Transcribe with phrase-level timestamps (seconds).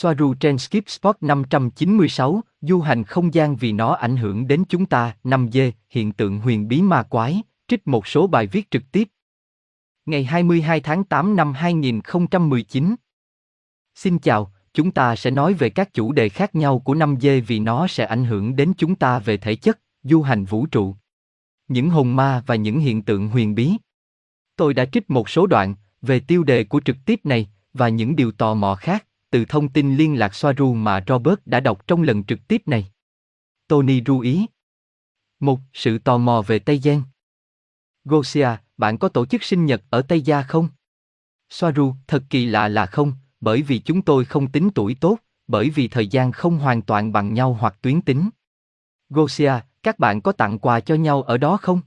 [0.00, 4.86] Soaru trên Skip Spot 596, du hành không gian vì nó ảnh hưởng đến chúng
[4.86, 9.08] ta, 5G, hiện tượng huyền bí ma quái, trích một số bài viết trực tiếp.
[10.06, 12.94] Ngày 22 tháng 8 năm 2019.
[13.94, 17.58] Xin chào, chúng ta sẽ nói về các chủ đề khác nhau của 5G vì
[17.58, 20.96] nó sẽ ảnh hưởng đến chúng ta về thể chất, du hành vũ trụ.
[21.68, 23.72] Những hồn ma và những hiện tượng huyền bí.
[24.56, 28.16] Tôi đã trích một số đoạn về tiêu đề của trực tiếp này và những
[28.16, 32.02] điều tò mò khác từ thông tin liên lạc Soaru mà Robert đã đọc trong
[32.02, 32.92] lần trực tiếp này.
[33.68, 34.46] Tony ru ý.
[35.40, 37.02] Một, sự tò mò về Tây Giang.
[38.04, 40.68] Gosia, bạn có tổ chức sinh nhật ở Tây Gia không?
[41.50, 45.70] Soaru, thật kỳ lạ là không, bởi vì chúng tôi không tính tuổi tốt, bởi
[45.70, 48.30] vì thời gian không hoàn toàn bằng nhau hoặc tuyến tính.
[49.10, 51.80] Gosia, các bạn có tặng quà cho nhau ở đó không?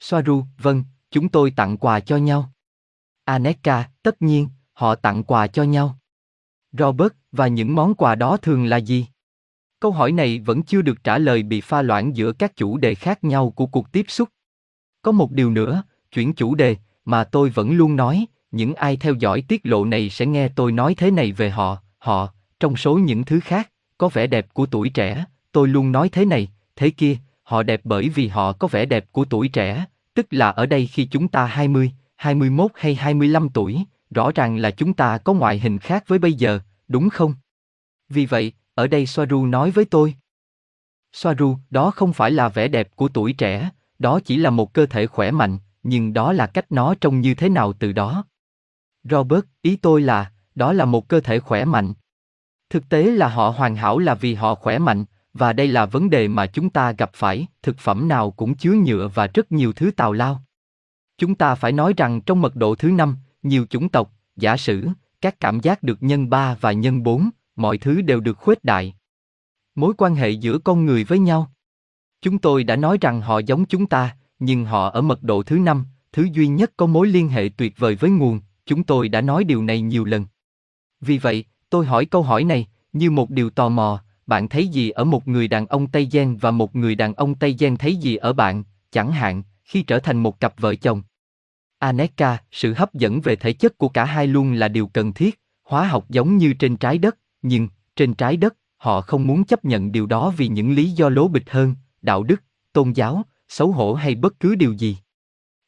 [0.00, 2.52] Soaru, vâng, chúng tôi tặng quà cho nhau.
[3.24, 5.97] Aneka, tất nhiên, họ tặng quà cho nhau.
[6.78, 9.06] Robert, và những món quà đó thường là gì?
[9.80, 12.94] Câu hỏi này vẫn chưa được trả lời bị pha loãng giữa các chủ đề
[12.94, 14.28] khác nhau của cuộc tiếp xúc.
[15.02, 19.14] Có một điều nữa, chuyển chủ đề, mà tôi vẫn luôn nói, những ai theo
[19.14, 22.28] dõi tiết lộ này sẽ nghe tôi nói thế này về họ, họ,
[22.60, 26.24] trong số những thứ khác, có vẻ đẹp của tuổi trẻ, tôi luôn nói thế
[26.24, 30.26] này, thế kia, họ đẹp bởi vì họ có vẻ đẹp của tuổi trẻ, tức
[30.30, 34.92] là ở đây khi chúng ta 20, 21 hay 25 tuổi, rõ ràng là chúng
[34.92, 37.34] ta có ngoại hình khác với bây giờ, đúng không?
[38.08, 40.14] Vì vậy, ở đây Soaru nói với tôi.
[41.12, 44.86] Soaru, đó không phải là vẻ đẹp của tuổi trẻ, đó chỉ là một cơ
[44.86, 48.24] thể khỏe mạnh, nhưng đó là cách nó trông như thế nào từ đó.
[49.04, 51.92] Robert, ý tôi là, đó là một cơ thể khỏe mạnh.
[52.70, 56.10] Thực tế là họ hoàn hảo là vì họ khỏe mạnh, và đây là vấn
[56.10, 59.72] đề mà chúng ta gặp phải, thực phẩm nào cũng chứa nhựa và rất nhiều
[59.72, 60.42] thứ tào lao.
[61.18, 64.88] Chúng ta phải nói rằng trong mật độ thứ năm, nhiều chủng tộc, giả sử,
[65.20, 68.94] các cảm giác được nhân 3 và nhân 4, mọi thứ đều được khuếch đại.
[69.74, 71.52] Mối quan hệ giữa con người với nhau.
[72.20, 75.58] Chúng tôi đã nói rằng họ giống chúng ta, nhưng họ ở mật độ thứ
[75.58, 79.20] năm, thứ duy nhất có mối liên hệ tuyệt vời với nguồn, chúng tôi đã
[79.20, 80.26] nói điều này nhiều lần.
[81.00, 84.90] Vì vậy, tôi hỏi câu hỏi này, như một điều tò mò, bạn thấy gì
[84.90, 87.96] ở một người đàn ông Tây Giang và một người đàn ông Tây Giang thấy
[87.96, 91.02] gì ở bạn, chẳng hạn, khi trở thành một cặp vợ chồng.
[91.78, 95.40] Aneka, sự hấp dẫn về thể chất của cả hai luôn là điều cần thiết,
[95.64, 99.64] hóa học giống như trên trái đất, nhưng, trên trái đất, họ không muốn chấp
[99.64, 103.72] nhận điều đó vì những lý do lố bịch hơn, đạo đức, tôn giáo, xấu
[103.72, 104.96] hổ hay bất cứ điều gì.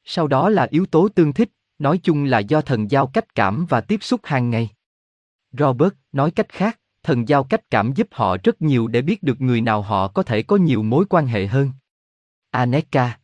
[0.05, 3.67] Sau đó là yếu tố tương thích, nói chung là do thần giao cách cảm
[3.69, 4.69] và tiếp xúc hàng ngày.
[5.53, 9.41] Robert nói cách khác, thần giao cách cảm giúp họ rất nhiều để biết được
[9.41, 11.73] người nào họ có thể có nhiều mối quan hệ hơn.
[12.51, 13.20] Aneka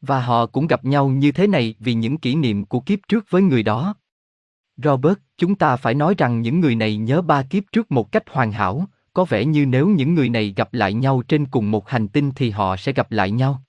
[0.00, 3.26] và họ cũng gặp nhau như thế này vì những kỷ niệm của kiếp trước
[3.30, 3.94] với người đó.
[4.76, 8.24] Robert, chúng ta phải nói rằng những người này nhớ ba kiếp trước một cách
[8.30, 11.88] hoàn hảo, có vẻ như nếu những người này gặp lại nhau trên cùng một
[11.88, 13.62] hành tinh thì họ sẽ gặp lại nhau.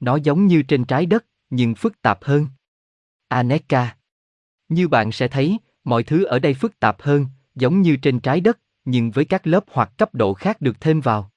[0.00, 2.46] Nó giống như trên trái đất, nhưng phức tạp hơn.
[3.28, 3.96] Aneka.
[4.68, 8.40] Như bạn sẽ thấy, mọi thứ ở đây phức tạp hơn, giống như trên trái
[8.40, 11.30] đất, nhưng với các lớp hoặc cấp độ khác được thêm vào.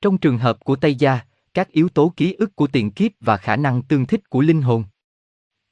[0.00, 1.20] Trong trường hợp của Tây Gia,
[1.54, 4.62] các yếu tố ký ức của tiền kiếp và khả năng tương thích của linh
[4.62, 4.84] hồn.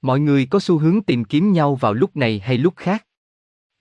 [0.03, 3.07] Mọi người có xu hướng tìm kiếm nhau vào lúc này hay lúc khác.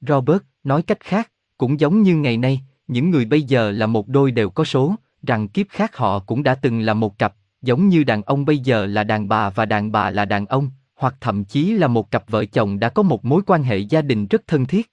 [0.01, 4.07] Robert nói cách khác, cũng giống như ngày nay, những người bây giờ là một
[4.07, 7.87] đôi đều có số, rằng kiếp khác họ cũng đã từng là một cặp, giống
[7.89, 11.15] như đàn ông bây giờ là đàn bà và đàn bà là đàn ông, hoặc
[11.21, 14.27] thậm chí là một cặp vợ chồng đã có một mối quan hệ gia đình
[14.27, 14.91] rất thân thiết.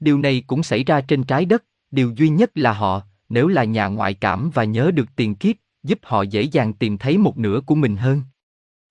[0.00, 3.64] Điều này cũng xảy ra trên trái đất, điều duy nhất là họ, nếu là
[3.64, 7.38] nhà ngoại cảm và nhớ được tiền kiếp, giúp họ dễ dàng tìm thấy một
[7.38, 8.22] nửa của mình hơn.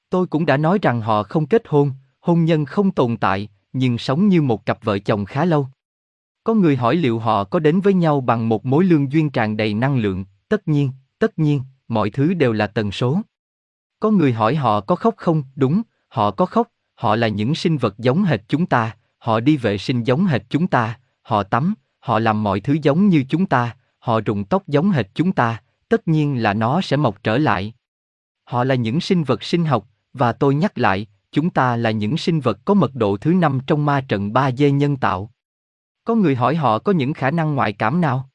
[0.09, 3.97] Tôi cũng đã nói rằng họ không kết hôn, hôn nhân không tồn tại, nhưng
[3.97, 5.67] sống như một cặp vợ chồng khá lâu.
[6.43, 9.57] Có người hỏi liệu họ có đến với nhau bằng một mối lương duyên tràn
[9.57, 13.21] đầy năng lượng, tất nhiên, tất nhiên, mọi thứ đều là tần số.
[13.99, 17.77] Có người hỏi họ có khóc không, đúng, họ có khóc, họ là những sinh
[17.77, 21.73] vật giống hệt chúng ta, họ đi vệ sinh giống hệt chúng ta, họ tắm,
[21.99, 25.61] họ làm mọi thứ giống như chúng ta, họ rụng tóc giống hệt chúng ta,
[25.89, 27.73] tất nhiên là nó sẽ mọc trở lại.
[28.43, 32.17] Họ là những sinh vật sinh học, và tôi nhắc lại, chúng ta là những
[32.17, 35.31] sinh vật có mật độ thứ năm trong ma trận 3D nhân tạo.
[36.03, 38.29] Có người hỏi họ có những khả năng ngoại cảm nào?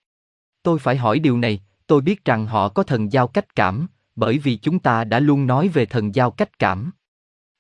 [0.62, 3.86] Tôi phải hỏi điều này, tôi biết rằng họ có thần giao cách cảm,
[4.16, 6.90] bởi vì chúng ta đã luôn nói về thần giao cách cảm.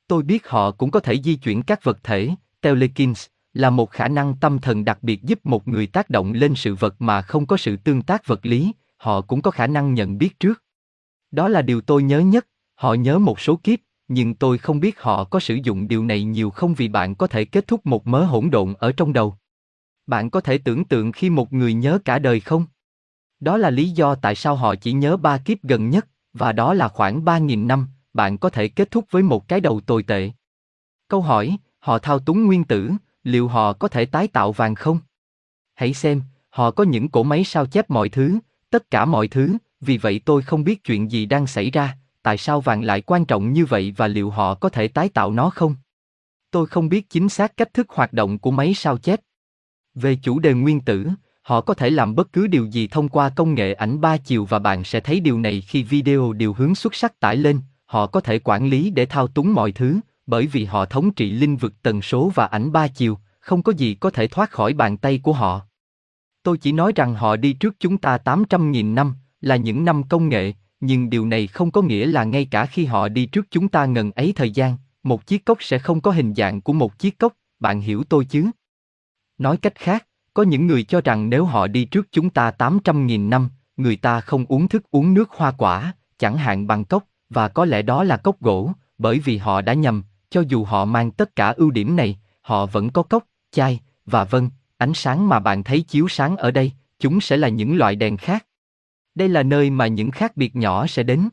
[0.08, 2.30] Tôi biết họ cũng có thể di chuyển các vật thể,
[2.60, 6.54] telekins, là một khả năng tâm thần đặc biệt giúp một người tác động lên
[6.54, 8.72] sự vật mà không có sự tương tác vật lý,
[9.04, 10.62] họ cũng có khả năng nhận biết trước.
[11.30, 13.78] Đó là điều tôi nhớ nhất, họ nhớ một số kiếp,
[14.08, 17.26] nhưng tôi không biết họ có sử dụng điều này nhiều không vì bạn có
[17.26, 19.36] thể kết thúc một mớ hỗn độn ở trong đầu.
[20.06, 22.66] Bạn có thể tưởng tượng khi một người nhớ cả đời không?
[23.40, 26.74] Đó là lý do tại sao họ chỉ nhớ ba kiếp gần nhất, và đó
[26.74, 30.30] là khoảng 3.000 năm, bạn có thể kết thúc với một cái đầu tồi tệ.
[31.08, 32.90] Câu hỏi, họ thao túng nguyên tử,
[33.22, 34.98] liệu họ có thể tái tạo vàng không?
[35.74, 38.38] Hãy xem, họ có những cỗ máy sao chép mọi thứ,
[38.74, 42.38] tất cả mọi thứ, vì vậy tôi không biết chuyện gì đang xảy ra, tại
[42.38, 45.50] sao vàng lại quan trọng như vậy và liệu họ có thể tái tạo nó
[45.50, 45.76] không?
[46.50, 49.20] Tôi không biết chính xác cách thức hoạt động của máy sao chép.
[49.94, 51.06] Về chủ đề nguyên tử,
[51.42, 54.44] họ có thể làm bất cứ điều gì thông qua công nghệ ảnh ba chiều
[54.44, 58.06] và bạn sẽ thấy điều này khi video điều hướng xuất sắc tải lên, họ
[58.06, 61.56] có thể quản lý để thao túng mọi thứ, bởi vì họ thống trị linh
[61.56, 64.96] vực tần số và ảnh ba chiều, không có gì có thể thoát khỏi bàn
[64.96, 65.60] tay của họ.
[66.44, 70.28] Tôi chỉ nói rằng họ đi trước chúng ta 800.000 năm, là những năm công
[70.28, 73.68] nghệ, nhưng điều này không có nghĩa là ngay cả khi họ đi trước chúng
[73.68, 76.98] ta ngần ấy thời gian, một chiếc cốc sẽ không có hình dạng của một
[76.98, 78.46] chiếc cốc, bạn hiểu tôi chứ?
[79.38, 83.28] Nói cách khác, có những người cho rằng nếu họ đi trước chúng ta 800.000
[83.28, 87.48] năm, người ta không uống thức uống nước hoa quả, chẳng hạn bằng cốc, và
[87.48, 91.10] có lẽ đó là cốc gỗ, bởi vì họ đã nhầm, cho dù họ mang
[91.10, 95.40] tất cả ưu điểm này, họ vẫn có cốc, chai, và vân ánh sáng mà
[95.40, 98.46] bạn thấy chiếu sáng ở đây, chúng sẽ là những loại đèn khác.
[99.14, 101.28] Đây là nơi mà những khác biệt nhỏ sẽ đến.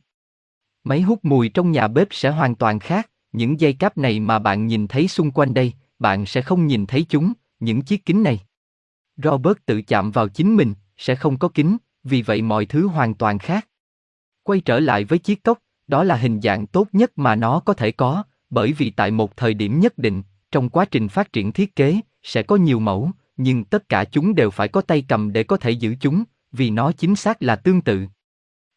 [0.84, 4.40] Máy hút mùi trong nhà bếp sẽ hoàn toàn khác, những dây cáp này mà
[4.40, 8.24] bạn nhìn thấy xung quanh đây, bạn sẽ không nhìn thấy chúng, những chiếc kính
[8.24, 8.40] này.
[9.18, 13.14] Robert tự chạm vào chính mình, sẽ không có kính, vì vậy mọi thứ hoàn
[13.14, 13.68] toàn khác.
[14.44, 17.74] Quay trở lại với chiếc cốc, đó là hình dạng tốt nhất mà nó có
[17.74, 21.52] thể có, bởi vì tại một thời điểm nhất định, trong quá trình phát triển
[21.52, 23.12] thiết kế, sẽ có nhiều mẫu,
[23.44, 26.70] nhưng tất cả chúng đều phải có tay cầm để có thể giữ chúng, vì
[26.70, 28.06] nó chính xác là tương tự.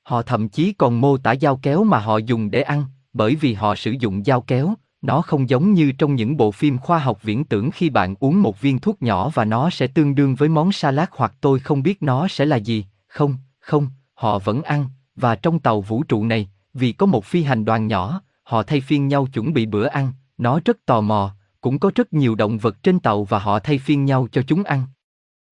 [0.02, 3.54] Họ thậm chí còn mô tả dao kéo mà họ dùng để ăn, bởi vì
[3.54, 7.22] họ sử dụng dao kéo, nó không giống như trong những bộ phim khoa học
[7.22, 10.48] viễn tưởng khi bạn uống một viên thuốc nhỏ và nó sẽ tương đương với
[10.48, 14.88] món salad hoặc tôi không biết nó sẽ là gì, không, không, họ vẫn ăn,
[15.16, 18.80] và trong tàu vũ trụ này, vì có một phi hành đoàn nhỏ, họ thay
[18.80, 21.34] phiên nhau chuẩn bị bữa ăn, nó rất tò mò,
[21.64, 24.64] cũng có rất nhiều động vật trên tàu và họ thay phiên nhau cho chúng
[24.64, 24.86] ăn.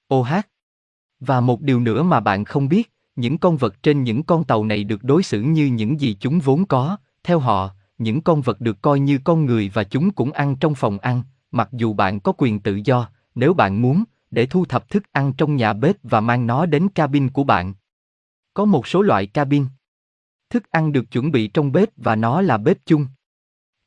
[0.09, 0.49] Ô hát!
[1.21, 4.65] Và một điều nữa mà bạn không biết, những con vật trên những con tàu
[4.65, 8.61] này được đối xử như những gì chúng vốn có, theo họ, những con vật
[8.61, 12.21] được coi như con người và chúng cũng ăn trong phòng ăn, mặc dù bạn
[12.21, 15.97] có quyền tự do, nếu bạn muốn, để thu thập thức ăn trong nhà bếp
[16.03, 17.75] và mang nó đến cabin của bạn.
[18.55, 19.67] Có một số loại cabin.
[20.51, 23.07] Thức ăn được chuẩn bị trong bếp và nó là bếp chung.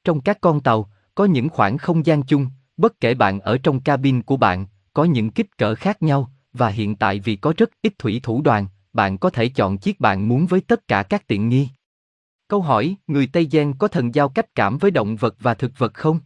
[0.04, 2.48] Trong các con tàu, có những khoảng không gian chung,
[2.78, 6.68] bất kể bạn ở trong cabin của bạn, có những kích cỡ khác nhau, và
[6.68, 10.30] hiện tại vì có rất ít thủy thủ đoàn, bạn có thể chọn chiếc bạn
[10.30, 11.70] muốn với tất cả các tiện nghi.
[12.48, 15.72] Câu hỏi, người Tây Giang có thần giao cách cảm với động vật và thực
[15.78, 16.20] vật không?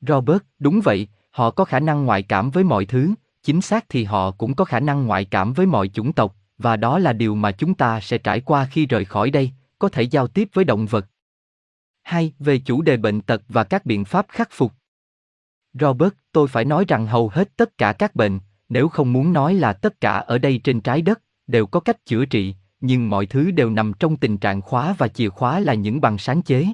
[0.00, 4.04] Robert, đúng vậy, họ có khả năng ngoại cảm với mọi thứ, chính xác thì
[4.04, 7.34] họ cũng có khả năng ngoại cảm với mọi chủng tộc, và đó là điều
[7.34, 10.64] mà chúng ta sẽ trải qua khi rời khỏi đây, có thể giao tiếp với
[10.64, 11.06] động vật.
[12.04, 12.32] 2.
[12.38, 14.72] Về chủ đề bệnh tật và các biện pháp khắc phục.
[15.80, 19.54] Robert, tôi phải nói rằng hầu hết tất cả các bệnh, nếu không muốn nói
[19.54, 23.26] là tất cả ở đây trên trái đất, đều có cách chữa trị, nhưng mọi
[23.26, 26.66] thứ đều nằm trong tình trạng khóa và chìa khóa là những bằng sáng chế.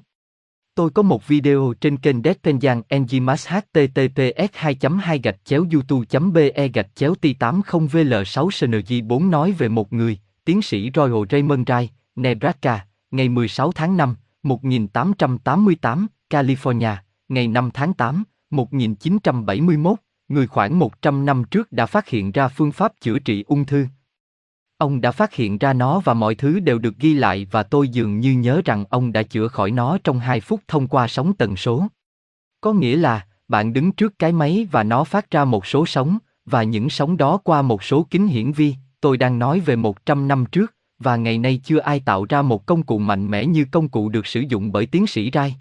[0.74, 6.68] Tôi có một video trên kênh Deadpanjan Enzymas https 2 2 gạch chéo youtube be
[6.68, 8.74] gạch chéo t 80 vl 6 sng
[9.04, 14.16] 4 nói về một người, tiến sĩ Royal Raymond Rai, Nebraska, ngày 16 tháng 5,
[14.42, 16.96] 1888, California,
[17.28, 22.72] ngày 5 tháng 8, 1971, người khoảng 100 năm trước đã phát hiện ra phương
[22.72, 23.86] pháp chữa trị ung thư.
[24.78, 27.88] Ông đã phát hiện ra nó và mọi thứ đều được ghi lại và tôi
[27.88, 31.34] dường như nhớ rằng ông đã chữa khỏi nó trong 2 phút thông qua sóng
[31.34, 31.86] tần số.
[32.60, 36.18] Có nghĩa là, bạn đứng trước cái máy và nó phát ra một số sóng,
[36.44, 40.28] và những sóng đó qua một số kính hiển vi, tôi đang nói về 100
[40.28, 43.66] năm trước, và ngày nay chưa ai tạo ra một công cụ mạnh mẽ như
[43.70, 45.56] công cụ được sử dụng bởi tiến sĩ Rai.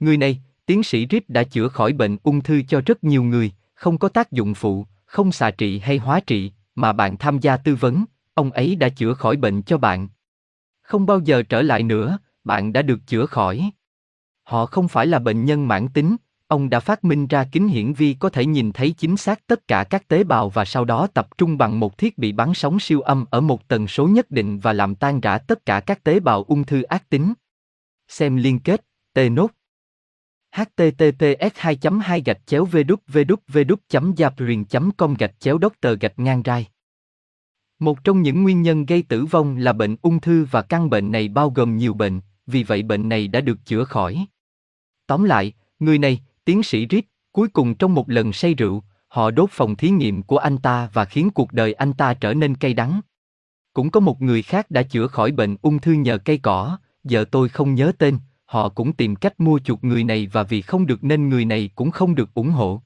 [0.00, 3.52] Người này, tiến sĩ Rip đã chữa khỏi bệnh ung thư cho rất nhiều người,
[3.74, 7.56] không có tác dụng phụ, không xạ trị hay hóa trị, mà bạn tham gia
[7.56, 8.04] tư vấn,
[8.34, 10.08] ông ấy đã chữa khỏi bệnh cho bạn.
[10.82, 13.70] Không bao giờ trở lại nữa, bạn đã được chữa khỏi.
[14.42, 16.16] Họ không phải là bệnh nhân mãn tính,
[16.48, 19.68] ông đã phát minh ra kính hiển vi có thể nhìn thấy chính xác tất
[19.68, 22.80] cả các tế bào và sau đó tập trung bằng một thiết bị bắn sóng
[22.80, 26.04] siêu âm ở một tần số nhất định và làm tan rã tất cả các
[26.04, 27.34] tế bào ung thư ác tính.
[28.08, 28.84] Xem liên kết,
[29.14, 29.50] T nốt
[30.52, 33.76] https 2 2 gạch chéo www
[34.96, 36.66] com gạch chéo doctor gạch ngang rai
[37.78, 41.12] một trong những nguyên nhân gây tử vong là bệnh ung thư và căn bệnh
[41.12, 44.26] này bao gồm nhiều bệnh, vì vậy bệnh này đã được chữa khỏi.
[45.06, 49.30] Tóm lại, người này, tiến sĩ Reed, cuối cùng trong một lần say rượu, họ
[49.30, 52.54] đốt phòng thí nghiệm của anh ta và khiến cuộc đời anh ta trở nên
[52.54, 53.00] cay đắng.
[53.72, 57.24] Cũng có một người khác đã chữa khỏi bệnh ung thư nhờ cây cỏ, giờ
[57.30, 60.86] tôi không nhớ tên, họ cũng tìm cách mua chuộc người này và vì không
[60.86, 62.82] được nên người này cũng không được ủng hộ.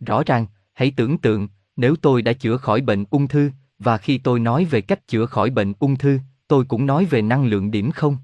[0.00, 4.18] Rõ ràng, hãy tưởng tượng, nếu tôi đã chữa khỏi bệnh ung thư, và khi
[4.18, 6.18] tôi nói về cách chữa khỏi bệnh ung thư,
[6.48, 8.16] tôi cũng nói về năng lượng điểm không.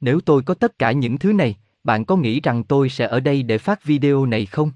[0.00, 1.56] Nếu tôi có tất cả những thứ này,
[1.88, 4.70] bạn có nghĩ rằng tôi sẽ ở đây để phát video này không?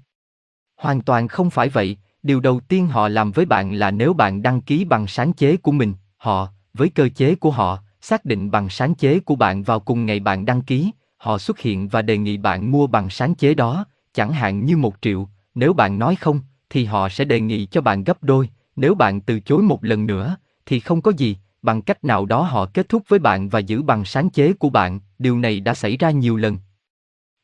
[0.77, 4.41] Hoàn toàn không phải vậy, điều đầu tiên họ làm với bạn là nếu bạn
[4.41, 8.51] đăng ký bằng sáng chế của mình, họ, với cơ chế của họ, xác định
[8.51, 12.01] bằng sáng chế của bạn vào cùng ngày bạn đăng ký, họ xuất hiện và
[12.01, 15.99] đề nghị bạn mua bằng sáng chế đó, chẳng hạn như một triệu, nếu bạn
[15.99, 16.39] nói không,
[16.69, 20.05] thì họ sẽ đề nghị cho bạn gấp đôi, nếu bạn từ chối một lần
[20.05, 23.59] nữa, thì không có gì, bằng cách nào đó họ kết thúc với bạn và
[23.59, 26.57] giữ bằng sáng chế của bạn, điều này đã xảy ra nhiều lần.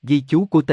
[0.04, 0.72] Ghi chú của T.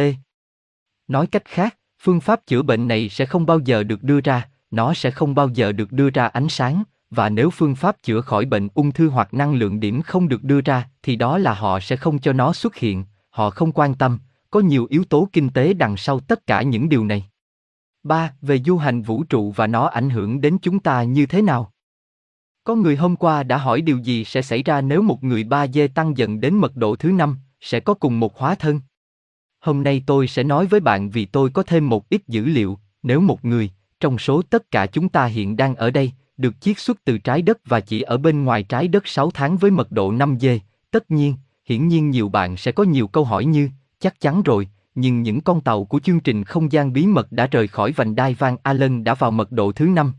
[1.08, 4.48] Nói cách khác, phương pháp chữa bệnh này sẽ không bao giờ được đưa ra,
[4.70, 8.20] nó sẽ không bao giờ được đưa ra ánh sáng, và nếu phương pháp chữa
[8.20, 11.54] khỏi bệnh ung thư hoặc năng lượng điểm không được đưa ra, thì đó là
[11.54, 14.18] họ sẽ không cho nó xuất hiện, họ không quan tâm,
[14.50, 17.30] có nhiều yếu tố kinh tế đằng sau tất cả những điều này.
[18.02, 18.32] 3.
[18.42, 21.72] Về du hành vũ trụ và nó ảnh hưởng đến chúng ta như thế nào?
[22.64, 25.88] Có người hôm qua đã hỏi điều gì sẽ xảy ra nếu một người 3D
[25.88, 28.80] tăng dần đến mật độ thứ 5, sẽ có cùng một hóa thân.
[29.66, 32.78] Hôm nay tôi sẽ nói với bạn vì tôi có thêm một ít dữ liệu,
[33.02, 33.70] nếu một người,
[34.00, 37.42] trong số tất cả chúng ta hiện đang ở đây, được chiết xuất từ trái
[37.42, 40.58] đất và chỉ ở bên ngoài trái đất 6 tháng với mật độ 5D,
[40.90, 43.68] tất nhiên, hiển nhiên nhiều bạn sẽ có nhiều câu hỏi như,
[44.00, 47.46] chắc chắn rồi, nhưng những con tàu của chương trình không gian bí mật đã
[47.46, 50.12] rời khỏi vành đai Van Allen đã vào mật độ thứ 5.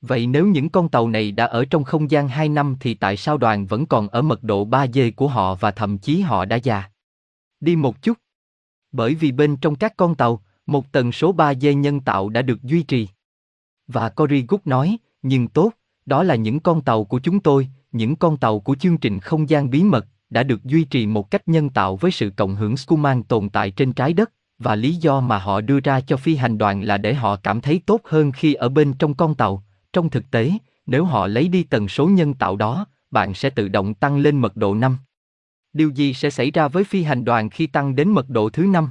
[0.00, 3.16] Vậy nếu những con tàu này đã ở trong không gian 2 năm thì tại
[3.16, 6.56] sao đoàn vẫn còn ở mật độ 3D của họ và thậm chí họ đã
[6.56, 6.90] già?
[7.60, 8.18] Đi một chút.
[8.96, 12.62] Bởi vì bên trong các con tàu, một tần số 3D nhân tạo đã được
[12.62, 13.08] duy trì.
[13.86, 15.70] Và Cory Good nói, nhưng tốt,
[16.06, 19.48] đó là những con tàu của chúng tôi, những con tàu của chương trình không
[19.48, 22.76] gian bí mật, đã được duy trì một cách nhân tạo với sự cộng hưởng
[22.76, 26.36] Schumann tồn tại trên trái đất, và lý do mà họ đưa ra cho phi
[26.36, 29.64] hành đoàn là để họ cảm thấy tốt hơn khi ở bên trong con tàu.
[29.92, 30.52] Trong thực tế,
[30.86, 34.40] nếu họ lấy đi tần số nhân tạo đó, bạn sẽ tự động tăng lên
[34.40, 34.96] mật độ 5.
[35.76, 38.66] Điều gì sẽ xảy ra với phi hành đoàn khi tăng đến mật độ thứ
[38.66, 38.88] năm?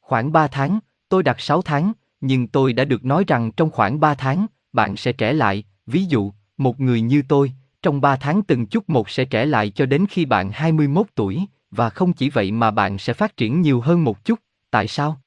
[0.00, 0.78] Khoảng 3 tháng,
[1.08, 4.96] tôi đặt 6 tháng, nhưng tôi đã được nói rằng trong khoảng 3 tháng, bạn
[4.96, 7.52] sẽ trẻ lại, ví dụ, một người như tôi,
[7.82, 11.40] trong 3 tháng từng chút một sẽ trẻ lại cho đến khi bạn 21 tuổi,
[11.70, 14.38] và không chỉ vậy mà bạn sẽ phát triển nhiều hơn một chút,
[14.70, 15.20] tại sao?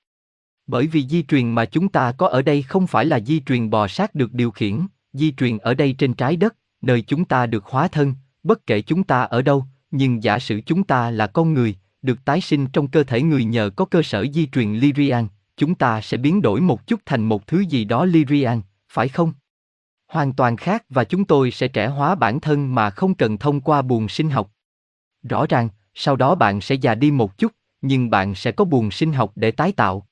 [0.68, 3.70] Bởi vì di truyền mà chúng ta có ở đây không phải là di truyền
[3.70, 4.80] bò sát được điều khiển,
[5.14, 8.14] di truyền ở đây trên trái đất, nơi chúng ta được hóa thân,
[8.44, 9.66] bất kể chúng ta ở đâu,
[9.98, 13.46] nhưng giả sử chúng ta là con người, được tái sinh trong cơ thể người
[13.46, 17.24] nhờ có cơ sở di truyền Lyrian, chúng ta sẽ biến đổi một chút thành
[17.24, 19.34] một thứ gì đó Lyrian, phải không?
[20.08, 23.62] Hoàn toàn khác và chúng tôi sẽ trẻ hóa bản thân mà không cần thông
[23.62, 24.52] qua buồn sinh học.
[25.24, 28.92] Rõ ràng, sau đó bạn sẽ già đi một chút, nhưng bạn sẽ có buồn
[28.92, 30.08] sinh học để tái tạo.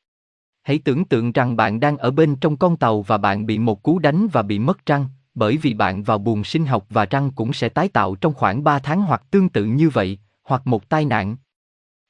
[0.64, 3.84] Hãy tưởng tượng rằng bạn đang ở bên trong con tàu và bạn bị một
[3.84, 7.32] cú đánh và bị mất răng, bởi vì bạn vào buồng sinh học và răng
[7.32, 10.90] cũng sẽ tái tạo trong khoảng 3 tháng hoặc tương tự như vậy, hoặc một
[10.90, 11.36] tai nạn.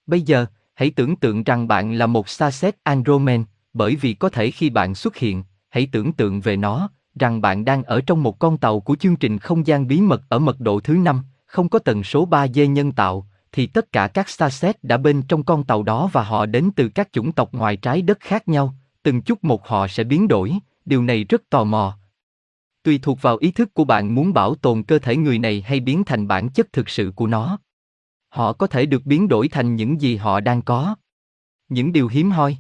[0.06, 4.52] Bây giờ, hãy tưởng tượng rằng bạn là một Starset Andromen, bởi vì có thể
[4.52, 6.90] khi bạn xuất hiện, hãy tưởng tượng về nó,
[7.20, 10.22] rằng bạn đang ở trong một con tàu của chương trình không gian bí mật
[10.30, 14.08] ở mật độ thứ 5, không có tần số 3D nhân tạo, thì tất cả
[14.08, 17.54] các Starset đã bên trong con tàu đó và họ đến từ các chủng tộc
[17.54, 20.54] ngoài trái đất khác nhau, từng chút một họ sẽ biến đổi,
[20.86, 21.98] điều này rất tò mò.
[22.84, 25.80] Tùy thuộc vào ý thức của bạn muốn bảo tồn cơ thể người này hay
[25.80, 27.60] biến thành bản chất thực sự của nó.
[28.30, 30.96] Họ có thể được biến đổi thành những gì họ đang có.
[31.70, 32.58] Những điều hiếm hoi.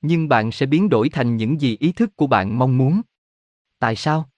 [0.00, 3.00] Nhưng bạn sẽ biến đổi thành những gì ý thức của bạn mong muốn.
[3.78, 4.28] Tại sao?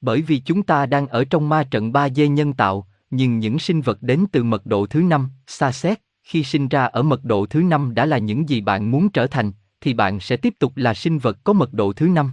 [0.00, 3.80] Bởi vì chúng ta đang ở trong ma trận 3D nhân tạo, nhưng những sinh
[3.80, 7.46] vật đến từ mật độ thứ năm, xa xét, khi sinh ra ở mật độ
[7.46, 10.76] thứ năm đã là những gì bạn muốn trở thành, thì bạn sẽ tiếp tục
[10.76, 12.32] là sinh vật có mật độ thứ năm.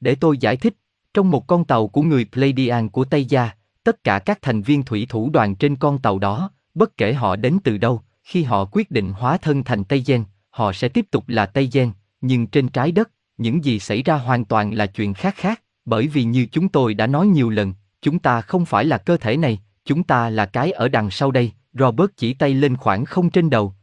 [0.00, 0.74] Để tôi giải thích,
[1.16, 3.50] trong một con tàu của người Pleiadian của Tây Gia,
[3.84, 7.36] tất cả các thành viên thủy thủ đoàn trên con tàu đó, bất kể họ
[7.36, 11.06] đến từ đâu, khi họ quyết định hóa thân thành Tây Gen, họ sẽ tiếp
[11.10, 14.86] tục là Tây Gen, nhưng trên trái đất, những gì xảy ra hoàn toàn là
[14.86, 18.64] chuyện khác khác, bởi vì như chúng tôi đã nói nhiều lần, chúng ta không
[18.64, 22.34] phải là cơ thể này, chúng ta là cái ở đằng sau đây, Robert chỉ
[22.34, 23.74] tay lên khoảng không trên đầu.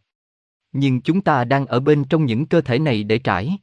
[0.72, 3.58] Nhưng chúng ta đang ở bên trong những cơ thể này để trải.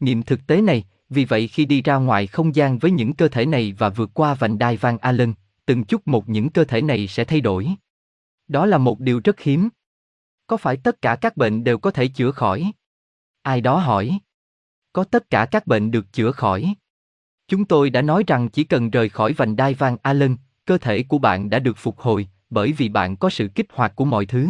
[0.00, 3.28] Nghiệm thực tế này, vì vậy khi đi ra ngoài không gian với những cơ
[3.28, 5.34] thể này và vượt qua vành đai Van Allen,
[5.66, 7.68] từng chút một những cơ thể này sẽ thay đổi.
[8.48, 9.68] Đó là một điều rất hiếm.
[10.46, 12.72] Có phải tất cả các bệnh đều có thể chữa khỏi?
[13.42, 14.18] Ai đó hỏi.
[14.92, 16.74] Có tất cả các bệnh được chữa khỏi.
[17.48, 21.02] Chúng tôi đã nói rằng chỉ cần rời khỏi vành đai Van Allen, cơ thể
[21.02, 24.26] của bạn đã được phục hồi, bởi vì bạn có sự kích hoạt của mọi
[24.26, 24.48] thứ.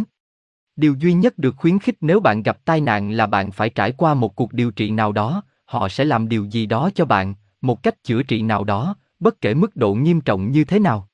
[0.77, 3.93] Điều duy nhất được khuyến khích nếu bạn gặp tai nạn là bạn phải trải
[3.93, 7.35] qua một cuộc điều trị nào đó, họ sẽ làm điều gì đó cho bạn,
[7.61, 11.09] một cách chữa trị nào đó, bất kể mức độ nghiêm trọng như thế nào.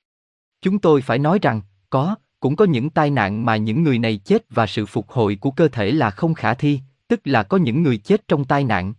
[0.63, 1.61] Chúng tôi phải nói rằng,
[1.91, 5.39] có, cũng có những tai nạn mà những người này chết và sự phục hồi
[5.41, 8.65] của cơ thể là không khả thi, tức là có những người chết trong tai
[8.65, 8.95] nạn.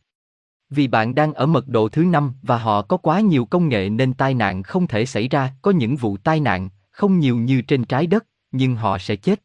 [0.69, 3.89] Vì bạn đang ở mật độ thứ năm và họ có quá nhiều công nghệ
[3.89, 7.61] nên tai nạn không thể xảy ra, có những vụ tai nạn, không nhiều như
[7.61, 9.41] trên trái đất, nhưng họ sẽ chết.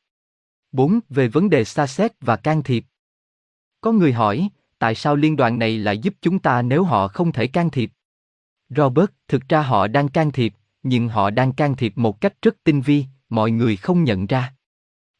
[0.72, 1.00] 4.
[1.08, 2.84] Về vấn đề xa xét và can thiệp.
[3.80, 4.48] Có người hỏi,
[4.84, 7.90] tại sao liên đoàn này lại giúp chúng ta nếu họ không thể can thiệp?
[8.68, 12.56] Robert, thực ra họ đang can thiệp, nhưng họ đang can thiệp một cách rất
[12.64, 14.54] tinh vi, mọi người không nhận ra.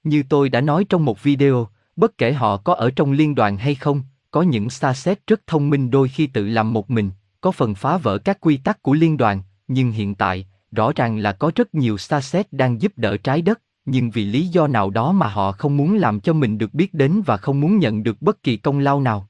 [0.02, 3.56] Như tôi đã nói trong một video, bất kể họ có ở trong liên đoàn
[3.56, 7.10] hay không, có những xa xét rất thông minh đôi khi tự làm một mình,
[7.40, 11.18] có phần phá vỡ các quy tắc của liên đoàn, nhưng hiện tại, rõ ràng
[11.18, 14.66] là có rất nhiều xa xét đang giúp đỡ trái đất, nhưng vì lý do
[14.66, 17.78] nào đó mà họ không muốn làm cho mình được biết đến và không muốn
[17.78, 19.28] nhận được bất kỳ công lao nào.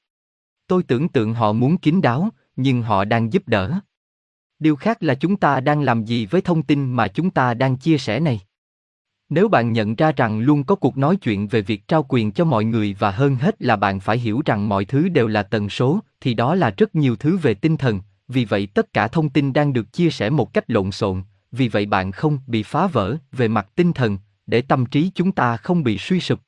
[0.75, 3.81] Tôi tưởng tượng họ muốn kín đáo, nhưng họ đang giúp đỡ.
[4.59, 7.77] Điều khác là chúng ta đang làm gì với thông tin mà chúng ta đang
[7.77, 8.41] chia sẻ này.
[9.29, 12.45] Nếu bạn nhận ra rằng luôn có cuộc nói chuyện về việc trao quyền cho
[12.45, 15.69] mọi người và hơn hết là bạn phải hiểu rằng mọi thứ đều là tần
[15.69, 19.29] số, thì đó là rất nhiều thứ về tinh thần, vì vậy tất cả thông
[19.31, 22.87] tin đang được chia sẻ một cách lộn xộn, vì vậy bạn không bị phá
[22.87, 26.41] vỡ về mặt tinh thần, để tâm trí chúng ta không bị suy sụp.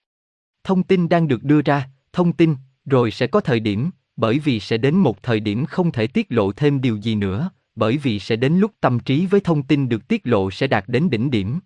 [0.65, 4.61] Thông tin đang được đưa ra, thông tin, rồi sẽ có thời điểm, bởi vì
[4.61, 8.19] sẽ đến một thời điểm không thể tiết lộ thêm điều gì nữa, bởi vì
[8.19, 11.31] sẽ đến lúc tâm trí với thông tin được tiết lộ sẽ đạt đến đỉnh
[11.31, 11.61] điểm.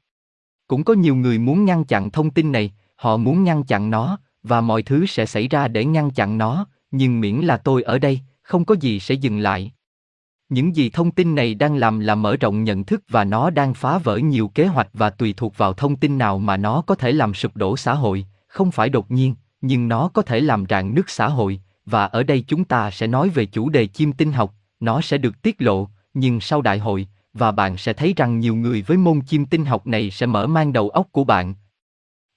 [0.67, 4.19] Cũng có nhiều người muốn ngăn chặn thông tin này, họ muốn ngăn chặn nó,
[4.43, 7.99] và mọi thứ sẽ xảy ra để ngăn chặn nó, nhưng miễn là tôi ở
[7.99, 9.73] đây, không có gì sẽ dừng lại.
[10.49, 13.75] Những gì thông tin này đang làm là mở rộng nhận thức và nó đang
[13.75, 16.95] phá vỡ nhiều kế hoạch và tùy thuộc vào thông tin nào mà nó có
[16.95, 20.65] thể làm sụp đổ xã hội, không phải đột nhiên, nhưng nó có thể làm
[20.69, 24.13] rạn nứt xã hội, và ở đây chúng ta sẽ nói về chủ đề chim
[24.13, 28.15] tinh học, nó sẽ được tiết lộ, nhưng sau đại hội, và bạn sẽ thấy
[28.17, 31.25] rằng nhiều người với môn chim tinh học này sẽ mở mang đầu óc của
[31.25, 31.55] bạn.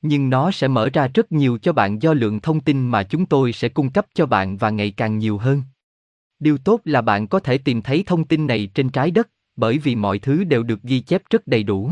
[0.02, 3.26] Nhưng nó sẽ mở ra rất nhiều cho bạn do lượng thông tin mà chúng
[3.26, 5.64] tôi sẽ cung cấp cho bạn và ngày càng nhiều hơn.
[6.40, 9.78] Điều tốt là bạn có thể tìm thấy thông tin này trên trái đất, bởi
[9.78, 11.92] vì mọi thứ đều được ghi chép rất đầy đủ.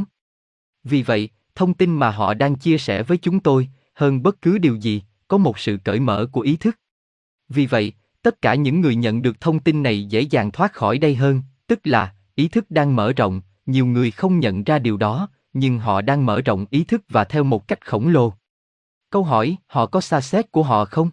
[0.83, 4.57] Vì vậy, thông tin mà họ đang chia sẻ với chúng tôi, hơn bất cứ
[4.57, 6.77] điều gì, có một sự cởi mở của ý thức.
[7.53, 10.97] Vì vậy, tất cả những người nhận được thông tin này dễ dàng thoát khỏi
[10.97, 14.97] đây hơn, tức là ý thức đang mở rộng, nhiều người không nhận ra điều
[14.97, 18.33] đó, nhưng họ đang mở rộng ý thức và theo một cách khổng lồ.
[19.09, 21.09] Câu hỏi, họ có xa xét của họ không?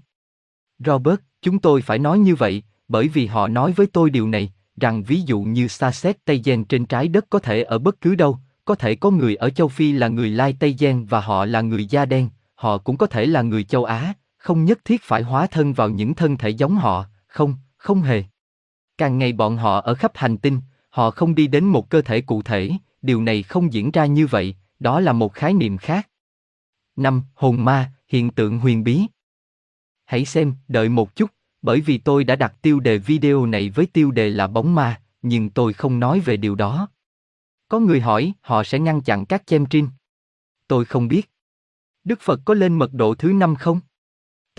[0.78, 4.52] Robert, chúng tôi phải nói như vậy, bởi vì họ nói với tôi điều này,
[4.80, 8.00] rằng ví dụ như xa xét Tây Gen trên trái đất có thể ở bất
[8.00, 11.20] cứ đâu, có thể có người ở châu Phi là người Lai Tây Gen và
[11.20, 14.78] họ là người da đen, họ cũng có thể là người châu Á, không nhất
[14.84, 18.24] thiết phải hóa thân vào những thân thể giống họ, không, không hề.
[18.98, 22.20] Càng ngày bọn họ ở khắp hành tinh, họ không đi đến một cơ thể
[22.20, 22.70] cụ thể,
[23.02, 26.08] điều này không diễn ra như vậy, đó là một khái niệm khác.
[26.96, 29.02] Năm, Hồn ma, hiện tượng huyền bí.
[30.04, 31.30] Hãy xem, đợi một chút,
[31.62, 35.02] bởi vì tôi đã đặt tiêu đề video này với tiêu đề là bóng ma,
[35.22, 36.88] nhưng tôi không nói về điều đó.
[37.68, 39.88] Có người hỏi, họ sẽ ngăn chặn các chem trinh.
[40.68, 41.30] Tôi không biết.
[42.04, 43.80] Đức Phật có lên mật độ thứ năm không?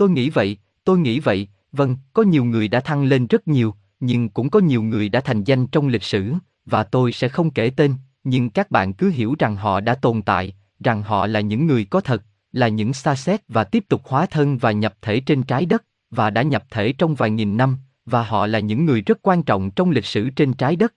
[0.00, 3.74] Tôi nghĩ vậy, tôi nghĩ vậy, vâng, có nhiều người đã thăng lên rất nhiều,
[4.00, 6.34] nhưng cũng có nhiều người đã thành danh trong lịch sử,
[6.66, 10.22] và tôi sẽ không kể tên, nhưng các bạn cứ hiểu rằng họ đã tồn
[10.22, 14.02] tại, rằng họ là những người có thật, là những xa xét và tiếp tục
[14.04, 17.56] hóa thân và nhập thể trên trái đất, và đã nhập thể trong vài nghìn
[17.56, 20.94] năm, và họ là những người rất quan trọng trong lịch sử trên trái đất.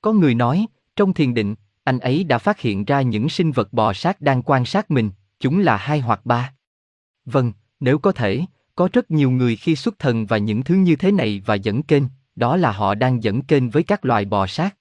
[0.00, 0.66] Có người nói,
[0.96, 4.42] trong thiền định, anh ấy đã phát hiện ra những sinh vật bò sát đang
[4.42, 6.52] quan sát mình, chúng là hai hoặc ba.
[7.24, 8.40] Vâng, nếu có thể,
[8.74, 11.82] có rất nhiều người khi xuất thần và những thứ như thế này và dẫn
[11.82, 12.02] kênh,
[12.36, 14.76] đó là họ đang dẫn kênh với các loài bò sát.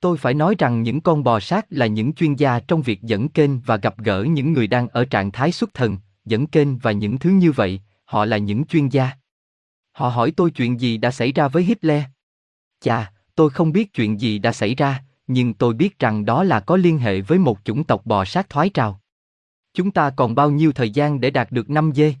[0.00, 3.28] Tôi phải nói rằng những con bò sát là những chuyên gia trong việc dẫn
[3.28, 6.92] kênh và gặp gỡ những người đang ở trạng thái xuất thần, dẫn kênh và
[6.92, 9.10] những thứ như vậy, họ là những chuyên gia.
[9.92, 12.02] Họ hỏi tôi chuyện gì đã xảy ra với Hitler.
[12.80, 16.60] Chà, tôi không biết chuyện gì đã xảy ra, nhưng tôi biết rằng đó là
[16.60, 19.00] có liên hệ với một chủng tộc bò sát thoái trào.
[19.74, 22.14] Chúng ta còn bao nhiêu thời gian để đạt được 5 dê?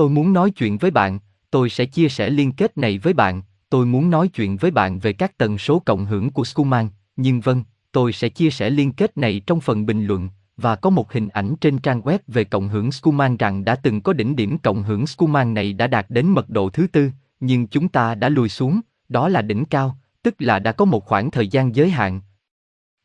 [0.00, 1.18] Tôi muốn nói chuyện với bạn,
[1.50, 4.98] tôi sẽ chia sẻ liên kết này với bạn, tôi muốn nói chuyện với bạn
[4.98, 8.92] về các tần số cộng hưởng của Schumann, nhưng vâng, tôi sẽ chia sẻ liên
[8.92, 12.44] kết này trong phần bình luận, và có một hình ảnh trên trang web về
[12.44, 16.06] cộng hưởng Schumann rằng đã từng có đỉnh điểm cộng hưởng Schumann này đã đạt
[16.08, 17.10] đến mật độ thứ tư,
[17.40, 21.04] nhưng chúng ta đã lùi xuống, đó là đỉnh cao, tức là đã có một
[21.04, 22.20] khoảng thời gian giới hạn.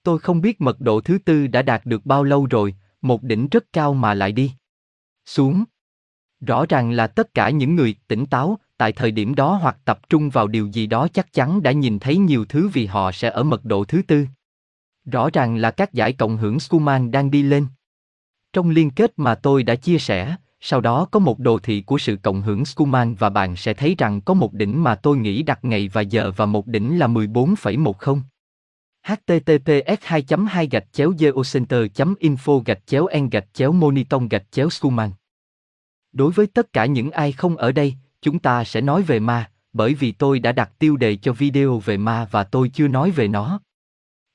[0.04, 3.48] Tôi không biết mật độ thứ tư đã đạt được bao lâu rồi, một đỉnh
[3.50, 4.52] rất cao mà lại đi.
[5.26, 5.64] Xuống.
[6.42, 10.10] Rõ ràng là tất cả những người tỉnh táo, tại thời điểm đó hoặc tập
[10.10, 13.30] trung vào điều gì đó chắc chắn đã nhìn thấy nhiều thứ vì họ sẽ
[13.30, 14.26] ở mật độ thứ tư.
[15.06, 17.68] Rõ ràng là các giải cộng hưởng Schumann đang đi lên.
[18.54, 21.98] Trong liên kết mà tôi đã chia sẻ, sau đó có một đồ thị của
[21.98, 25.44] sự cộng hưởng Schumann và bạn sẽ thấy rằng có một đỉnh mà tôi nghĩ
[25.44, 28.22] đặt ngày và giờ và một đỉnh là 14,10.
[29.04, 31.86] https 2 2 gạch chéo geocenter
[32.20, 35.12] info gạch chéo en gạch chéo moniton gạch chéo Schumann.
[36.16, 39.50] Đối với tất cả những ai không ở đây, chúng ta sẽ nói về ma,
[39.74, 43.12] bởi vì tôi đã đặt tiêu đề cho video về ma và tôi chưa nói
[43.12, 43.60] về nó.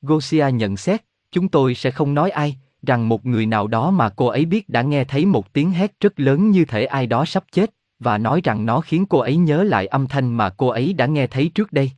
[0.02, 4.08] Gosia nhận xét, chúng tôi sẽ không nói ai, rằng một người nào đó mà
[4.08, 7.24] cô ấy biết đã nghe thấy một tiếng hét rất lớn như thể ai đó
[7.24, 10.68] sắp chết, và nói rằng nó khiến cô ấy nhớ lại âm thanh mà cô
[10.68, 11.92] ấy đã nghe thấy trước đây.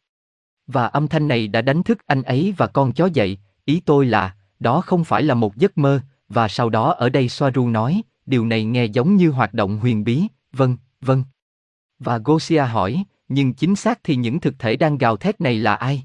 [0.67, 4.07] Và âm thanh này đã đánh thức anh ấy và con chó dậy, ý tôi
[4.07, 8.03] là, đó không phải là một giấc mơ, và sau đó ở đây Soaru nói,
[8.27, 11.25] điều này nghe giống như hoạt động huyền bí, vâng, vâng.
[11.99, 15.75] Và Gosia hỏi, nhưng chính xác thì những thực thể đang gào thét này là
[15.75, 16.05] ai?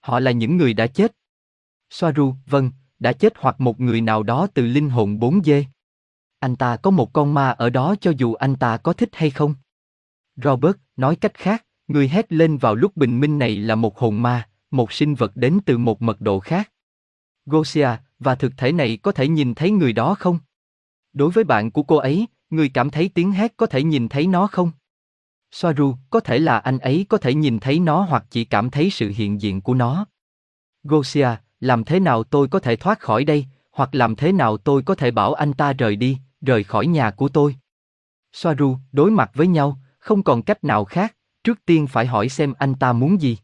[0.00, 1.16] Họ là những người đã chết.
[1.90, 5.64] Soaru, vâng, đã chết hoặc một người nào đó từ linh hồn 4 dê.
[6.38, 9.30] Anh ta có một con ma ở đó cho dù anh ta có thích hay
[9.30, 9.54] không.
[10.36, 14.22] Robert, nói cách khác, người hét lên vào lúc bình minh này là một hồn
[14.22, 16.72] ma, một sinh vật đến từ một mật độ khác.
[17.46, 20.38] Gosia, và thực thể này có thể nhìn thấy người đó không?
[21.18, 24.26] Đối với bạn của cô ấy, người cảm thấy tiếng hét có thể nhìn thấy
[24.26, 24.70] nó không?
[25.50, 28.90] Soaru, có thể là anh ấy có thể nhìn thấy nó hoặc chỉ cảm thấy
[28.90, 30.06] sự hiện diện của nó.
[30.82, 31.28] Gosia,
[31.60, 34.94] làm thế nào tôi có thể thoát khỏi đây, hoặc làm thế nào tôi có
[34.94, 37.56] thể bảo anh ta rời đi, rời khỏi nhà của tôi.
[38.32, 42.54] Soaru, đối mặt với nhau, không còn cách nào khác, trước tiên phải hỏi xem
[42.58, 43.38] anh ta muốn gì.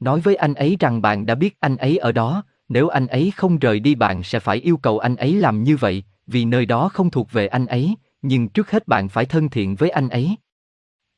[0.00, 3.32] Nói với anh ấy rằng bạn đã biết anh ấy ở đó, nếu anh ấy
[3.36, 6.66] không rời đi bạn sẽ phải yêu cầu anh ấy làm như vậy, vì nơi
[6.66, 10.08] đó không thuộc về anh ấy, nhưng trước hết bạn phải thân thiện với anh
[10.08, 10.36] ấy.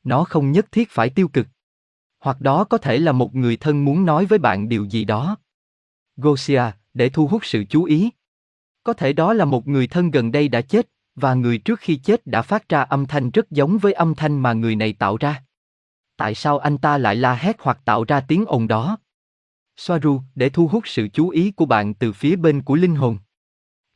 [0.03, 1.47] Nó không nhất thiết phải tiêu cực.
[2.19, 5.37] Hoặc đó có thể là một người thân muốn nói với bạn điều gì đó.
[6.17, 8.09] Gosia, để thu hút sự chú ý.
[8.83, 11.95] Có thể đó là một người thân gần đây đã chết, và người trước khi
[11.95, 15.17] chết đã phát ra âm thanh rất giống với âm thanh mà người này tạo
[15.17, 15.43] ra.
[16.17, 18.97] Tại sao anh ta lại la hét hoặc tạo ra tiếng ồn đó?
[19.77, 23.17] Soaru, để thu hút sự chú ý của bạn từ phía bên của linh hồn.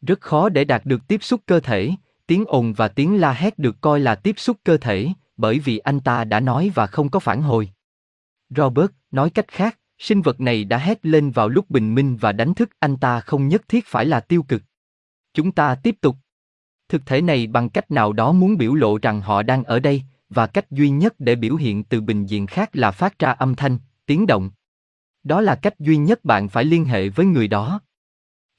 [0.01, 1.91] Rất khó để đạt được tiếp xúc cơ thể,
[2.27, 5.07] tiếng ồn và tiếng la hét được coi là tiếp xúc cơ thể,
[5.37, 7.69] bởi vì anh ta đã nói và không có phản hồi.
[8.49, 12.31] Robert, nói cách khác, sinh vật này đã hét lên vào lúc bình minh và
[12.31, 14.61] đánh thức anh ta không nhất thiết phải là tiêu cực.
[15.33, 16.15] Chúng ta tiếp tục.
[16.89, 20.03] Thực thể này bằng cách nào đó muốn biểu lộ rằng họ đang ở đây,
[20.29, 23.55] và cách duy nhất để biểu hiện từ bình diện khác là phát ra âm
[23.55, 24.51] thanh, tiếng động.
[25.23, 27.81] Đó là cách duy nhất bạn phải liên hệ với người đó.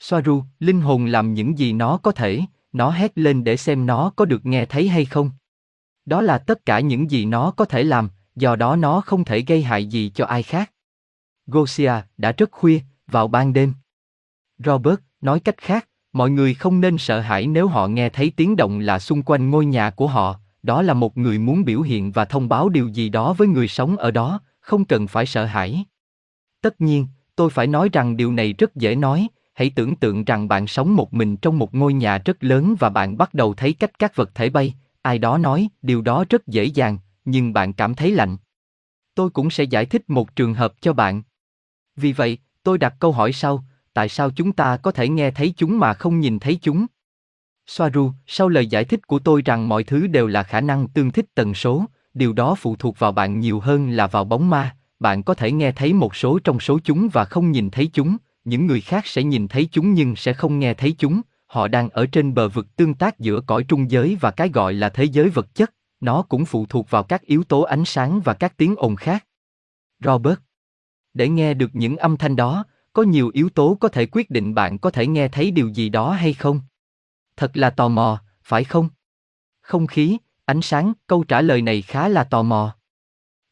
[0.01, 2.41] Soaru, linh hồn làm những gì nó có thể,
[2.73, 5.31] nó hét lên để xem nó có được nghe thấy hay không.
[6.07, 9.41] Đó là tất cả những gì nó có thể làm, do đó nó không thể
[9.41, 10.73] gây hại gì cho ai khác.
[11.47, 13.73] Gosia, đã rất khuya, vào ban đêm.
[14.59, 18.57] Robert, nói cách khác, mọi người không nên sợ hãi nếu họ nghe thấy tiếng
[18.57, 22.13] động là xung quanh ngôi nhà của họ, đó là một người muốn biểu hiện
[22.13, 25.45] và thông báo điều gì đó với người sống ở đó, không cần phải sợ
[25.45, 25.85] hãi.
[26.63, 29.29] Tất nhiên, tôi phải nói rằng điều này rất dễ nói,
[29.61, 32.89] hãy tưởng tượng rằng bạn sống một mình trong một ngôi nhà rất lớn và
[32.89, 36.47] bạn bắt đầu thấy cách các vật thể bay, ai đó nói, điều đó rất
[36.47, 38.37] dễ dàng, nhưng bạn cảm thấy lạnh.
[39.15, 41.23] Tôi cũng sẽ giải thích một trường hợp cho bạn.
[41.97, 45.55] Vì vậy, tôi đặt câu hỏi sau, tại sao chúng ta có thể nghe thấy
[45.57, 46.87] chúng mà không nhìn thấy chúng?
[47.67, 51.11] Soaru, sau lời giải thích của tôi rằng mọi thứ đều là khả năng tương
[51.11, 54.77] thích tần số, điều đó phụ thuộc vào bạn nhiều hơn là vào bóng ma,
[55.01, 58.17] bạn có thể nghe thấy một số trong số chúng và không nhìn thấy chúng,
[58.45, 61.89] những người khác sẽ nhìn thấy chúng nhưng sẽ không nghe thấy chúng, họ đang
[61.89, 65.05] ở trên bờ vực tương tác giữa cõi trung giới và cái gọi là thế
[65.05, 68.57] giới vật chất, nó cũng phụ thuộc vào các yếu tố ánh sáng và các
[68.57, 69.27] tiếng ồn khác.
[70.05, 70.39] Robert
[71.15, 74.55] Để nghe được những âm thanh đó, có nhiều yếu tố có thể quyết định
[74.55, 76.61] bạn có thể nghe thấy điều gì đó hay không.
[77.37, 78.89] Thật là tò mò, phải không?
[79.61, 82.77] Không khí, ánh sáng, câu trả lời này khá là tò mò.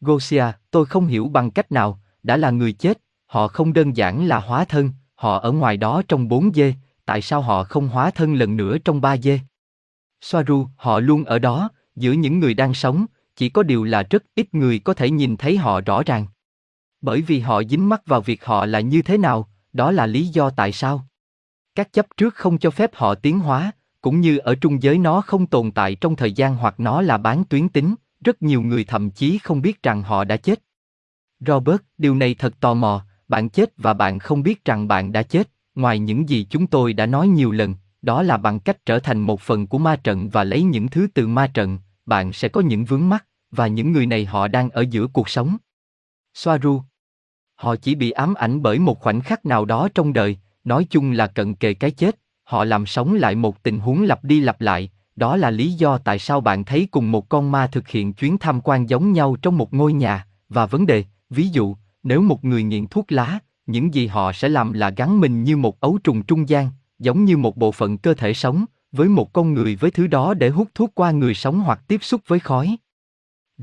[0.00, 4.26] Gosia, tôi không hiểu bằng cách nào, đã là người chết, họ không đơn giản
[4.26, 8.10] là hóa thân, họ ở ngoài đó trong 4 dê, tại sao họ không hóa
[8.10, 9.40] thân lần nữa trong 3 dê?
[10.20, 14.22] Soaru, họ luôn ở đó, giữa những người đang sống, chỉ có điều là rất
[14.34, 16.26] ít người có thể nhìn thấy họ rõ ràng.
[17.00, 20.26] Bởi vì họ dính mắc vào việc họ là như thế nào, đó là lý
[20.26, 21.06] do tại sao.
[21.74, 25.20] Các chấp trước không cho phép họ tiến hóa, cũng như ở trung giới nó
[25.20, 28.84] không tồn tại trong thời gian hoặc nó là bán tuyến tính, rất nhiều người
[28.84, 30.62] thậm chí không biết rằng họ đã chết.
[31.40, 35.22] Robert, điều này thật tò mò, bạn chết và bạn không biết rằng bạn đã
[35.22, 38.98] chết, ngoài những gì chúng tôi đã nói nhiều lần, đó là bằng cách trở
[38.98, 42.48] thành một phần của ma trận và lấy những thứ từ ma trận, bạn sẽ
[42.48, 45.56] có những vướng mắc, và những người này họ đang ở giữa cuộc sống.
[46.34, 46.82] Soaru
[47.54, 51.10] Họ chỉ bị ám ảnh bởi một khoảnh khắc nào đó trong đời, nói chung
[51.10, 54.60] là cận kề cái chết, họ làm sống lại một tình huống lặp đi lặp
[54.60, 58.12] lại, đó là lý do tại sao bạn thấy cùng một con ma thực hiện
[58.12, 62.22] chuyến tham quan giống nhau trong một ngôi nhà, và vấn đề, ví dụ, nếu
[62.22, 65.80] một người nghiện thuốc lá, những gì họ sẽ làm là gắn mình như một
[65.80, 69.54] ấu trùng trung gian, giống như một bộ phận cơ thể sống, với một con
[69.54, 72.76] người với thứ đó để hút thuốc qua người sống hoặc tiếp xúc với khói.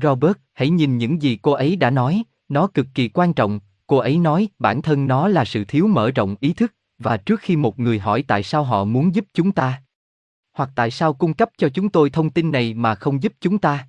[0.02, 3.96] Robert, hãy nhìn những gì cô ấy đã nói, nó cực kỳ quan trọng, cô
[3.96, 7.56] ấy nói bản thân nó là sự thiếu mở rộng ý thức, và trước khi
[7.56, 9.82] một người hỏi tại sao họ muốn giúp chúng ta,
[10.56, 13.58] hoặc tại sao cung cấp cho chúng tôi thông tin này mà không giúp chúng
[13.58, 13.88] ta.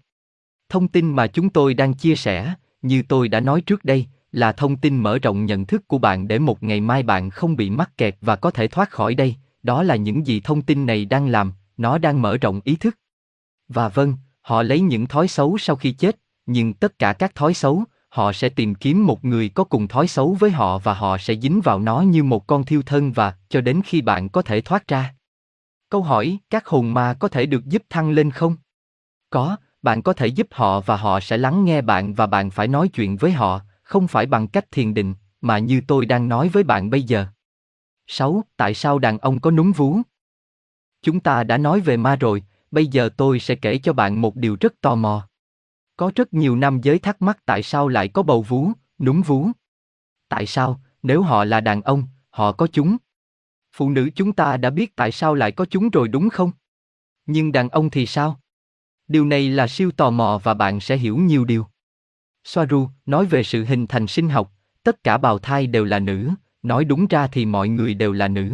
[0.70, 4.08] Thông tin mà chúng tôi đang chia sẻ, như tôi đã nói trước đây,
[4.38, 7.56] là thông tin mở rộng nhận thức của bạn để một ngày mai bạn không
[7.56, 10.86] bị mắc kẹt và có thể thoát khỏi đây, đó là những gì thông tin
[10.86, 12.98] này đang làm, nó đang mở rộng ý thức.
[13.68, 17.54] Và vâng, họ lấy những thói xấu sau khi chết, nhưng tất cả các thói
[17.54, 21.18] xấu, họ sẽ tìm kiếm một người có cùng thói xấu với họ và họ
[21.18, 24.42] sẽ dính vào nó như một con thiêu thân và cho đến khi bạn có
[24.42, 25.16] thể thoát ra.
[25.90, 28.56] Câu hỏi, các hồn ma có thể được giúp thăng lên không?
[29.30, 32.68] Có, bạn có thể giúp họ và họ sẽ lắng nghe bạn và bạn phải
[32.68, 36.50] nói chuyện với họ, không phải bằng cách thiền định, mà như tôi đang nói
[36.50, 37.26] với bạn bây giờ.
[38.08, 38.44] 6.
[38.58, 39.98] Tại sao đàn ông có núng vú?
[41.02, 44.36] Chúng ta đã nói về ma rồi, bây giờ tôi sẽ kể cho bạn một
[44.36, 45.28] điều rất tò mò.
[45.98, 49.48] Có rất nhiều nam giới thắc mắc tại sao lại có bầu vú, núng vú.
[50.30, 52.98] Tại sao, nếu họ là đàn ông, họ có chúng?
[53.74, 56.52] Phụ nữ chúng ta đã biết tại sao lại có chúng rồi đúng không?
[57.26, 58.40] Nhưng đàn ông thì sao?
[59.08, 61.68] Điều này là siêu tò mò và bạn sẽ hiểu nhiều điều.
[62.48, 66.30] Soaru nói về sự hình thành sinh học, tất cả bào thai đều là nữ,
[66.64, 68.54] nói đúng ra thì mọi người đều là nữ.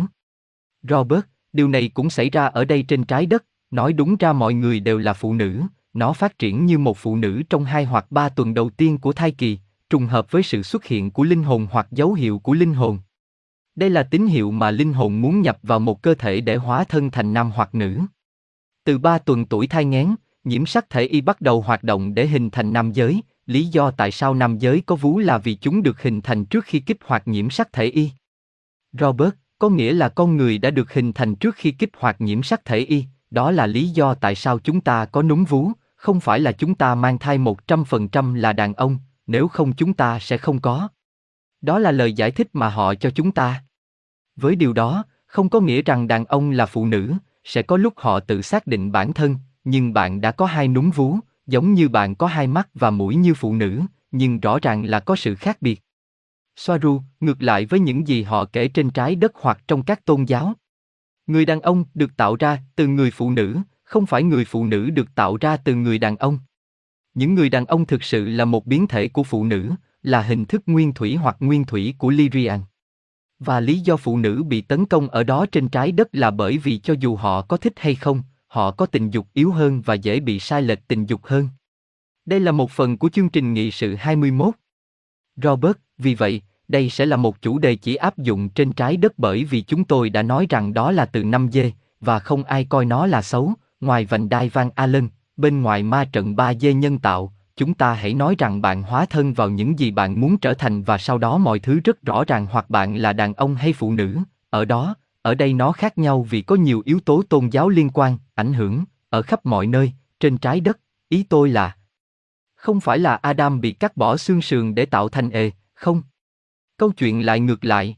[0.89, 1.21] Robert,
[1.53, 4.79] điều này cũng xảy ra ở đây trên trái đất, nói đúng ra mọi người
[4.79, 5.61] đều là phụ nữ,
[5.93, 9.13] nó phát triển như một phụ nữ trong hai hoặc ba tuần đầu tiên của
[9.13, 12.53] thai kỳ, trùng hợp với sự xuất hiện của linh hồn hoặc dấu hiệu của
[12.53, 12.99] linh hồn.
[13.75, 16.83] Đây là tín hiệu mà linh hồn muốn nhập vào một cơ thể để hóa
[16.83, 17.99] thân thành nam hoặc nữ.
[18.83, 22.27] Từ ba tuần tuổi thai nghén, nhiễm sắc thể y bắt đầu hoạt động để
[22.27, 25.83] hình thành nam giới, lý do tại sao nam giới có vú là vì chúng
[25.83, 28.11] được hình thành trước khi kích hoạt nhiễm sắc thể y.
[28.99, 32.43] Robert, có nghĩa là con người đã được hình thành trước khi kích hoạt nhiễm
[32.43, 36.19] sắc thể y, đó là lý do tại sao chúng ta có núm vú, không
[36.19, 40.37] phải là chúng ta mang thai 100% là đàn ông, nếu không chúng ta sẽ
[40.37, 40.87] không có.
[41.61, 43.63] Đó là lời giải thích mà họ cho chúng ta.
[44.35, 47.93] Với điều đó, không có nghĩa rằng đàn ông là phụ nữ, sẽ có lúc
[47.97, 51.89] họ tự xác định bản thân, nhưng bạn đã có hai núm vú, giống như
[51.89, 55.35] bạn có hai mắt và mũi như phụ nữ, nhưng rõ ràng là có sự
[55.35, 55.81] khác biệt.
[56.55, 60.25] Soaru, ngược lại với những gì họ kể trên trái đất hoặc trong các tôn
[60.25, 60.53] giáo.
[61.27, 64.89] Người đàn ông được tạo ra từ người phụ nữ, không phải người phụ nữ
[64.89, 66.39] được tạo ra từ người đàn ông.
[67.13, 70.45] Những người đàn ông thực sự là một biến thể của phụ nữ, là hình
[70.45, 72.59] thức nguyên thủy hoặc nguyên thủy của Lyrian.
[73.39, 76.57] Và lý do phụ nữ bị tấn công ở đó trên trái đất là bởi
[76.57, 78.21] vì cho dù họ có thích hay không,
[78.53, 81.49] họ có tình dục yếu hơn và dễ bị sai lệch tình dục hơn.
[82.25, 84.53] Đây là một phần của chương trình nghị sự 21.
[85.35, 89.13] Robert, vì vậy, đây sẽ là một chủ đề chỉ áp dụng trên trái đất
[89.17, 92.65] bởi vì chúng tôi đã nói rằng đó là từ 5 dê, và không ai
[92.65, 96.73] coi nó là xấu, ngoài vành đai Van Allen, bên ngoài ma trận 3 dê
[96.73, 100.37] nhân tạo, chúng ta hãy nói rằng bạn hóa thân vào những gì bạn muốn
[100.37, 103.55] trở thành và sau đó mọi thứ rất rõ ràng hoặc bạn là đàn ông
[103.55, 104.17] hay phụ nữ,
[104.49, 107.89] ở đó, ở đây nó khác nhau vì có nhiều yếu tố tôn giáo liên
[107.93, 111.75] quan, ảnh hưởng, ở khắp mọi nơi, trên trái đất, ý tôi là
[112.63, 116.01] không phải là Adam bị cắt bỏ xương sườn để tạo thành ề, không.
[116.77, 117.97] Câu chuyện lại ngược lại.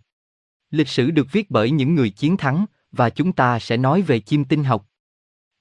[0.72, 4.20] Lịch sử được viết bởi những người chiến thắng, và chúng ta sẽ nói về
[4.20, 4.86] chim tinh học.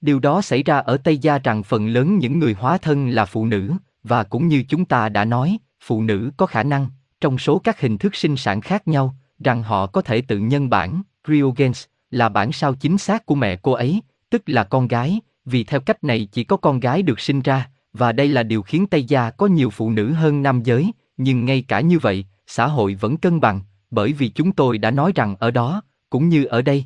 [0.01, 3.25] Điều đó xảy ra ở Tây Gia rằng phần lớn những người hóa thân là
[3.25, 3.73] phụ nữ,
[4.03, 6.87] và cũng như chúng ta đã nói, phụ nữ có khả năng,
[7.21, 10.69] trong số các hình thức sinh sản khác nhau, rằng họ có thể tự nhân
[10.69, 15.19] bản, Cryogens, là bản sao chính xác của mẹ cô ấy, tức là con gái,
[15.45, 18.61] vì theo cách này chỉ có con gái được sinh ra, và đây là điều
[18.61, 22.25] khiến Tây Gia có nhiều phụ nữ hơn nam giới, nhưng ngay cả như vậy,
[22.47, 23.61] xã hội vẫn cân bằng,
[23.91, 26.85] bởi vì chúng tôi đã nói rằng ở đó, cũng như ở đây,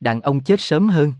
[0.00, 1.12] đàn ông chết sớm hơn.